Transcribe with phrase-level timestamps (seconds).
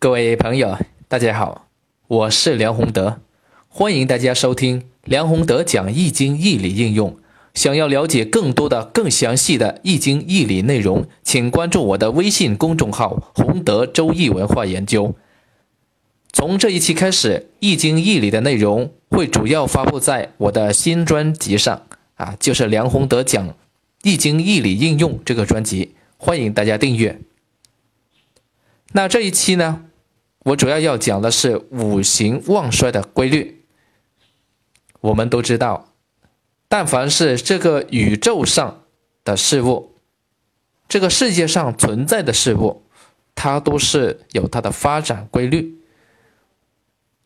[0.00, 1.66] 各位朋友，大家好，
[2.06, 3.20] 我是梁宏德，
[3.66, 7.18] 欢迎大家收听梁宏德讲易经义理应用。
[7.52, 15.16] 想要了解更多的、更详细的易经义理内容，请关注我的微信公众号“宏德周易文化研究”。
[16.32, 21.82] 从这一期开始，易经义理的内容会主要发布在我的新专辑上
[22.14, 23.52] 啊，就是梁宏德讲
[24.04, 27.18] 易经义理应用这个专辑，欢迎大家订阅。
[28.92, 29.86] 那这一期呢？
[30.44, 33.64] 我主要要讲的是五行旺衰的规律。
[35.00, 35.92] 我们都知道，
[36.68, 38.84] 但凡是这个宇宙上
[39.24, 39.94] 的事物，
[40.88, 42.82] 这个世界上存在的事物，
[43.34, 45.78] 它都是有它的发展规律。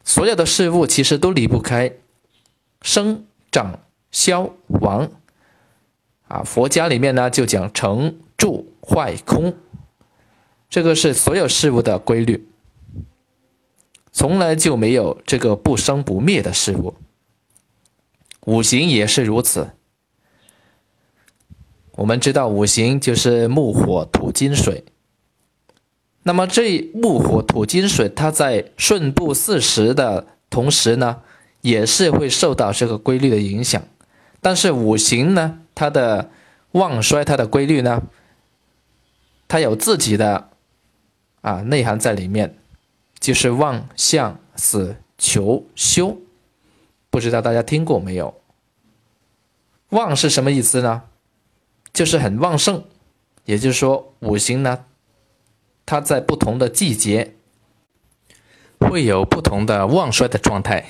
[0.04, 1.92] 所有的事物其实都离不开
[2.82, 3.78] 生、长、
[4.10, 5.10] 消、亡。
[6.28, 9.54] 啊，佛家里面呢就讲成、住、坏、空，
[10.68, 12.48] 这个是所有事物的规律。
[14.12, 16.94] 从来就没有这个不生不灭的事物，
[18.44, 19.70] 五行也是如此。
[21.96, 24.84] 我们知道五行就是木、火、土、金、水。
[26.24, 31.22] 那么这木、火、土、金、水，它在顺布四时的同时呢，
[31.62, 33.82] 也是会受到这个规律的影响。
[34.40, 36.30] 但是五行呢，它的
[36.72, 38.02] 旺衰，它的规律呢，
[39.48, 40.50] 它有自己的
[41.40, 42.58] 啊内涵在里面。
[43.22, 46.18] 就是旺相死求休，
[47.08, 48.34] 不知道大家听过没有？
[49.90, 51.04] 旺是什么意思呢？
[51.92, 52.82] 就是很旺盛，
[53.44, 54.86] 也就是说五行呢，
[55.86, 57.36] 它在不同的季节
[58.80, 60.86] 会有不同的旺衰的状态。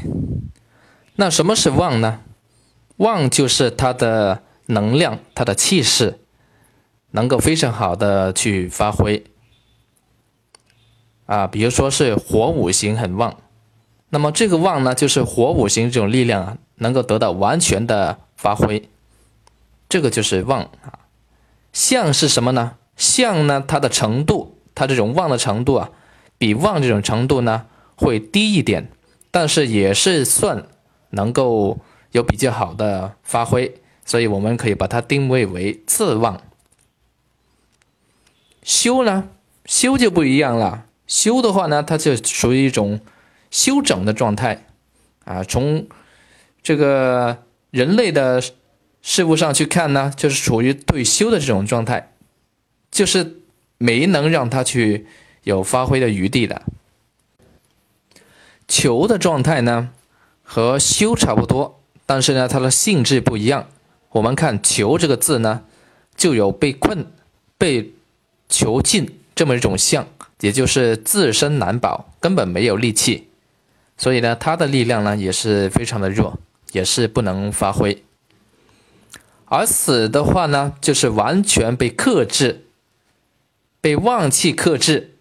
[1.17, 2.23] 那什么是旺呢？
[2.97, 6.21] 旺就是它的能量、它的气势
[7.11, 9.23] 能够非常好的去发挥。
[11.27, 13.37] 啊，比如说是火五行很旺，
[14.11, 18.89] 那么这个旺呢，就是火五行这种力量啊，能够得到完全的发挥，
[19.89, 20.99] 这个就是旺啊。
[21.73, 22.77] 相是什么呢？
[22.97, 25.91] 相呢，它的程度，它这种旺的程度啊，
[26.37, 27.65] 比旺这种程度呢
[27.97, 28.91] 会低一点，
[29.31, 30.67] 但是也是算
[31.11, 31.79] 能够
[32.11, 36.43] 有比较好的发挥，所以我们可以把它定位为次旺。
[38.63, 39.31] 修呢，
[39.65, 40.85] 修就不一样了。
[41.13, 42.99] 修的话呢，它就属于一种
[43.51, 44.65] 修整的状态
[45.27, 45.45] 啊。
[45.45, 45.87] 从
[46.63, 48.43] 这个人类的
[49.03, 52.15] 事物上去看呢，就是处于对修的这种状态，
[52.91, 53.43] 就是
[53.77, 55.07] 没能让它去
[55.43, 56.63] 有发挥的余地的。
[58.67, 59.91] 求的状态呢，
[60.43, 63.69] 和修差不多，但是呢，它的性质不一样。
[64.13, 65.65] 我们看“求”这个字呢，
[66.17, 67.13] 就有被困、
[67.59, 67.93] 被
[68.49, 70.09] 囚禁这么一种象。
[70.43, 73.29] 也就是自身难保，根本没有力气，
[73.97, 76.37] 所以呢，他的力量呢也是非常的弱，
[76.73, 78.03] 也是不能发挥。
[79.45, 82.65] 而死的话呢，就是完全被克制，
[83.81, 85.15] 被旺气克制，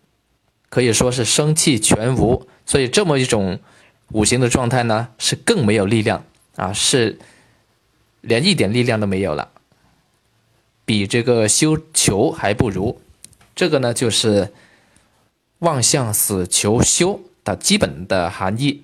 [0.70, 2.48] 可以说是生气全无。
[2.66, 3.60] 所以这么一种
[4.14, 7.20] 五行的状态呢，是更没有力量啊，是
[8.22, 9.50] 连一点力量都没有了，
[10.84, 13.00] 比这个修球还不如。
[13.54, 14.52] 这个呢，就是。
[15.62, 18.84] 望向死求修的基本的含义，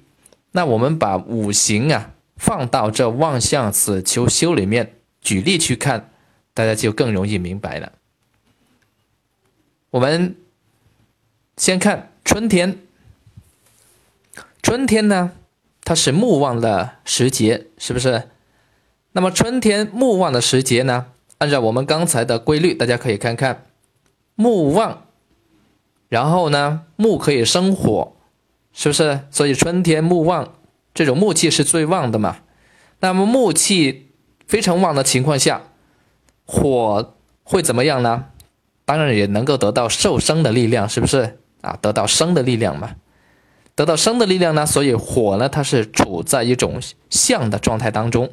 [0.52, 6.12] 那我们把五行啊放到这望向死求修里面举例去看，
[6.54, 7.94] 大家就更容易明白了。
[9.90, 10.36] 我们
[11.58, 12.78] 先看春天，
[14.62, 15.32] 春天呢，
[15.84, 18.30] 它是木旺的时节，是不是？
[19.14, 21.08] 那么春天木旺的时节呢，
[21.40, 23.66] 按照我们刚才的规律，大家可以看看
[24.36, 25.07] 木旺。
[26.10, 28.14] 然后呢，木可以生火，
[28.72, 29.22] 是不是？
[29.30, 30.54] 所以春天木旺，
[30.94, 32.38] 这种木气是最旺的嘛。
[33.00, 34.12] 那么木气
[34.48, 35.62] 非常旺的情况下，
[36.46, 38.26] 火会怎么样呢？
[38.86, 41.78] 当然也能够得到受生的力量，是不是啊？
[41.82, 42.96] 得到生的力量嘛。
[43.76, 48.32] 得到生的力量呢，所以火呢，它是处在一种相的状态当中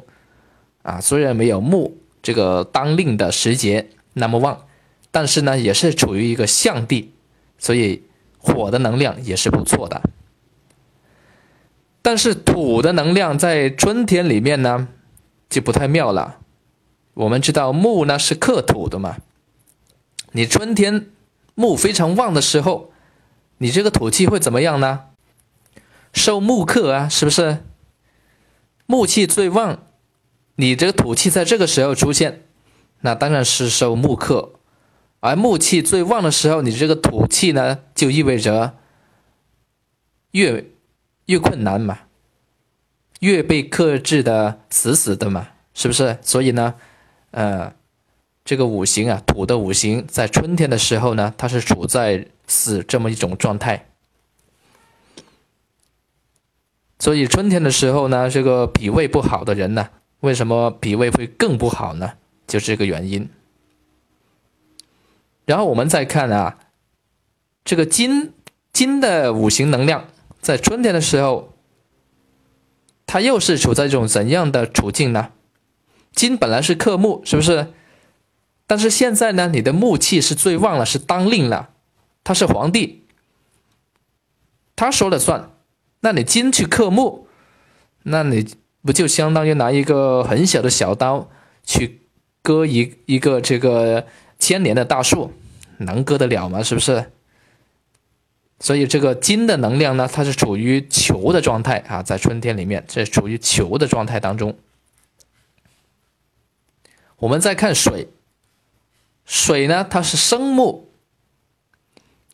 [0.81, 1.01] 啊。
[1.01, 4.65] 虽然没有木这个当令的时节那么旺，
[5.11, 7.11] 但是呢，也是处于一个相地。
[7.57, 8.03] 所以
[8.37, 10.01] 火的能量也是不错的，
[12.01, 14.87] 但是土的能量在春天里面呢
[15.49, 16.39] 就不太妙了。
[17.15, 19.17] 我们知道木呢是克土的嘛，
[20.33, 21.07] 你春天
[21.55, 22.91] 木非常旺的时候，
[23.57, 25.05] 你这个土气会怎么样呢？
[26.11, 27.63] 受木克啊，是不是？
[28.85, 29.79] 木气最旺，
[30.55, 32.43] 你这个土气在这个时候出现，
[32.99, 34.54] 那当然是受木克。
[35.25, 38.75] 而木气最旺的时候，你这个土气呢，就意味着
[40.31, 40.63] 越
[41.25, 42.01] 越困难嘛，
[43.21, 46.19] 越被克制的死死的嘛，是不是？
[46.21, 46.75] 所以呢，
[47.31, 47.73] 呃，
[48.43, 53.87] 这个五行啊，土的五行在春天的时候呢，它是处在死这么一种状态。
[56.99, 59.89] 所以春天的时候呢，这个脾胃不好的人呢，
[60.19, 62.13] 为什么脾胃会更不好呢？
[62.45, 63.27] 就是这个原因。
[65.45, 66.57] 然后我们再看啊，
[67.63, 68.33] 这个金
[68.73, 70.05] 金的五行能量
[70.41, 71.53] 在春天的时候，
[73.05, 75.31] 它又是处在一种怎样的处境呢？
[76.11, 77.73] 金本来是克木，是不是？
[78.67, 81.69] 但是现在呢，你的木气是最旺了，是当令了，
[82.23, 83.03] 他是皇帝，
[84.75, 85.51] 他说了算。
[85.99, 87.27] 那你金去克木，
[88.03, 88.47] 那你
[88.81, 91.29] 不就相当于拿一个很小的小刀
[91.63, 92.01] 去
[92.41, 94.07] 割一一个这个
[94.45, 95.33] 千年的大树，
[95.77, 96.61] 能割得了吗？
[96.61, 97.11] 是不是？
[98.59, 104.55] 所以这个金的能量呢，它是处于球的状态啊，在春天里面，这处于球的状态当中。
[107.17, 108.09] 我们再看水，
[109.25, 110.91] 水呢，它是生木。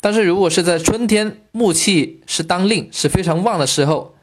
[0.02, 4.16] 但是如果是在春天，木气是当令，是非常旺的时候，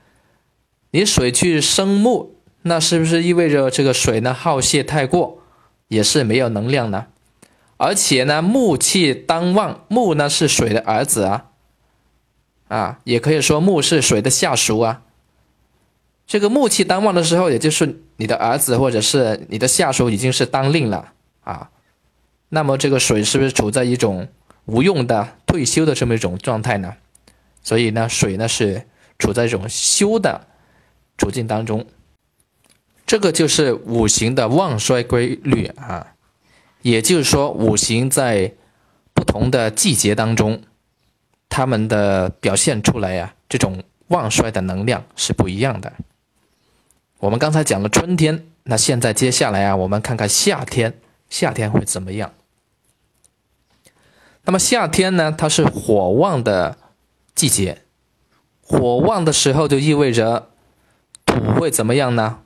[0.90, 5.42] 你水去生木，那是不是意味着这个水呢耗泄太过，
[5.88, 7.06] 也是没有能量呢？
[7.78, 11.46] 而且呢，木气当旺，木呢是水的儿子啊，
[12.68, 15.00] 啊，也可以说木是水的下属啊。
[16.26, 21.12] 这个木气当旺的时候，也就是你的儿子或者是你的下属已经是当令了
[21.44, 21.70] 啊，
[22.50, 24.28] 那么这个水是不是处在一种？
[24.66, 26.94] 无用的退休的这么一种状态呢，
[27.62, 28.86] 所以呢，水呢是
[29.18, 30.46] 处在一种休的
[31.16, 31.86] 处境当中，
[33.06, 36.08] 这个就是五行的旺衰规律啊，
[36.82, 38.54] 也就是说，五行在
[39.12, 40.62] 不同的季节当中，
[41.48, 45.92] 它们的表现出来呀，这种旺衰的能量是不一样的。
[47.18, 52.32] 我们刚才讲了春天，那现在接下来啊，我们看看夏天，夏天会怎么样？
[54.44, 56.78] 那么夏天呢，它是火旺的
[57.34, 57.82] 季节，
[58.62, 60.50] 火旺的时候就意味着
[61.26, 62.38] 土会怎么样呢？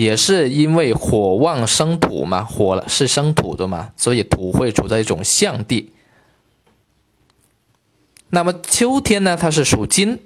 [0.00, 5.92] 也是因为火旺生土嘛，火了是生土的嘛，所以土会处在一种象地。
[8.30, 10.18] 那么秋天呢，它是属金，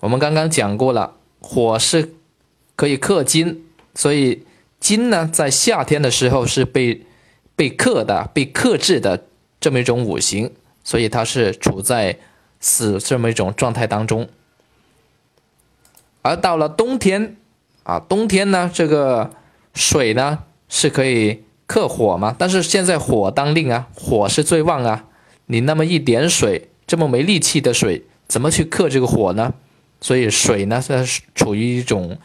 [0.00, 2.12] 我们刚刚讲过了，火是
[2.76, 3.64] 可以克金，
[3.94, 4.44] 所以
[4.78, 7.06] 金呢在夏天的时候是被
[7.56, 9.24] 被克的、被克制的。
[9.58, 10.50] 这么一种五行，
[10.84, 12.18] 所以它是处在
[12.60, 14.26] 死这么一种状态当中。
[16.22, 17.36] 而到了冬天，
[17.90, 19.32] 啊，冬天呢，这个
[19.74, 20.38] 水呢
[20.68, 22.32] 是可以克火嘛？
[22.38, 25.06] 但是现在火当令啊，火是最旺啊。
[25.46, 29.52] 你那么一点水，这么没力气的水，怎么去克这个火呢？
[30.00, 32.16] 所以水呢是处于一种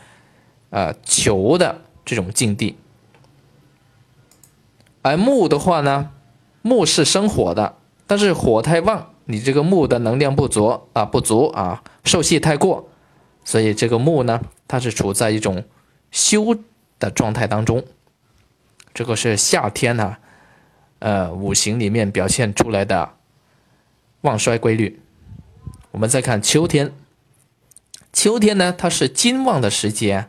[0.70, 2.78] 呃求的这种境地。
[5.02, 6.12] 而木的话呢？
[6.62, 7.76] 木是生火的，
[8.06, 12.88] 但是火太旺，你这个木的能量不足啊，不足啊，受气太过，
[13.46, 15.64] 所以这个木呢，它是处在一种
[16.12, 16.58] 休
[17.00, 17.86] 的状态当中。
[18.94, 20.18] 这个是夏天呢，
[21.00, 23.14] 呃，五行里面表现出来的
[24.22, 25.00] 旺衰规律。
[25.92, 26.94] 我们再看秋天，
[28.12, 30.28] 秋天呢，它是金旺的时节，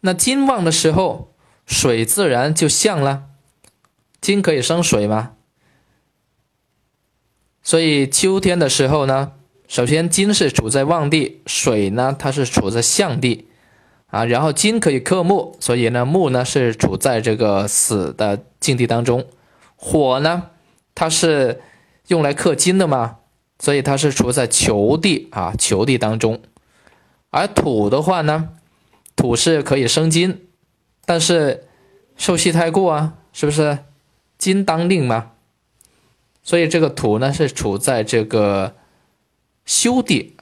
[0.00, 1.32] 那金旺的时候，
[1.66, 3.26] 水自然就降了。
[4.20, 5.34] 金可以生水吗？
[7.62, 9.32] 所以秋天的时候呢，
[9.66, 13.48] 首先金是处在旺地，水呢它是处在相地，
[14.06, 19.24] 啊，然后金可以克木，所以呢木呢是处在这个死的境地当中，
[19.76, 20.50] 火呢
[20.94, 21.62] 它是
[22.08, 23.16] 用来克金的嘛，
[23.58, 26.40] 所以它是处在囚地啊囚地当中，
[27.30, 28.50] 而土的话呢，
[29.16, 30.46] 土是可以生金，
[31.04, 31.64] 但是
[32.16, 33.78] 受气太过啊，是不是？
[34.36, 35.30] 金当令嘛？
[36.42, 38.74] 所以这个土呢是处在这个
[39.64, 40.36] 休地，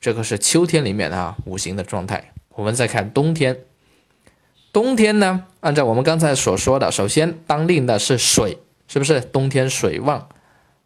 [0.00, 2.32] 这个是秋天里面啊五行的状态。
[2.50, 3.64] 我们再看冬天，
[4.72, 9.20] 冬天呢，按照我们刚才所说的，首先当令的是水，是不是？
[9.20, 10.28] 冬天水旺，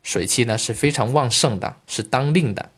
[0.03, 2.71] 水气呢是非常旺盛的，是当令的。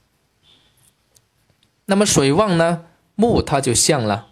[1.85, 4.29] 那么水旺呢，木它就像了，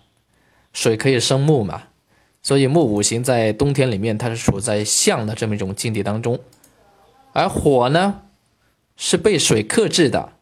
[0.72, 1.84] 水可以生木嘛。
[2.42, 6.38] 所以木五行在冬天里面，它是处在相的这么一种境地当中，
[7.32, 8.22] 而火呢
[8.96, 10.32] 是被水克制的，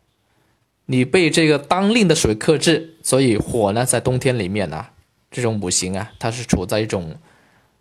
[0.87, 4.87] 你被这个当令的水克制，所以火呢在冬天里面呢，
[5.31, 7.17] 这种五行啊，它是处在一种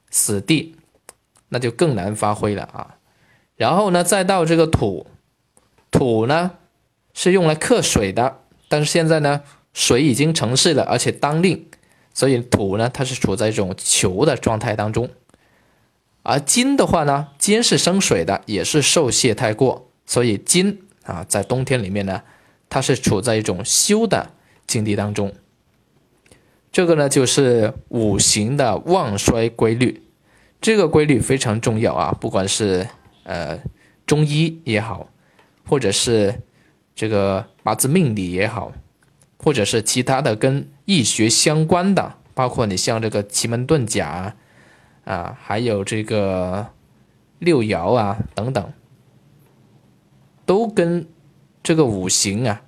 [0.10, 0.76] 死地，
[1.50, 2.96] 那就更难发挥了啊。
[3.56, 5.06] 然后呢，再到这个土，
[5.92, 6.52] 土呢
[7.14, 9.42] 是用来克水的，但是现在呢
[9.74, 11.68] 水已经成势了，而且当令，
[12.14, 15.10] 所以土呢它是处在一种球的状态当中。
[16.24, 22.22] 而金的话呢，金是生水的，也是受泄太过，所以金啊在冬天里面呢，
[22.70, 24.32] 它是处在一种休的
[24.68, 25.34] 境地当中。
[26.72, 30.02] 这个呢就是五行的旺衰规律，
[30.60, 32.88] 这个规律非常重要啊，不管是
[33.24, 33.60] 呃
[34.06, 35.10] 中医也好，
[35.68, 36.42] 或者是
[36.96, 38.72] 这个八字命理也好，
[39.38, 44.36] 或者是其他的跟易学相关的，包括你像这个奇门遁甲。
[45.06, 46.66] 啊，还有这个
[47.40, 48.74] 六爻啊等等，
[50.46, 51.08] 都跟
[51.62, 52.62] 这个五行啊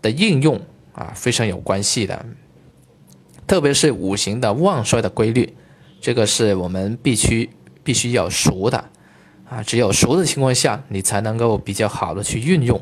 [0.00, 0.60] 的应用
[0.92, 2.24] 啊非常有关系的，
[3.46, 5.54] 特别是五行的旺衰的规律，
[6.00, 7.50] 这个是我们必须
[7.82, 8.84] 必须要熟的
[9.48, 12.80] 啊，只有熟的情况下，你才能够比较好的去运用。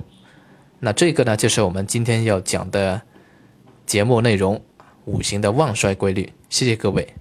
[0.80, 3.00] 那这个呢，就是我们今天要讲的
[3.86, 4.60] 节目内容——
[5.06, 6.30] 五行的旺衰规律。
[6.50, 7.14] 谢谢各位。